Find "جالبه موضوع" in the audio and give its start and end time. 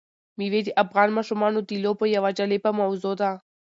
2.37-3.13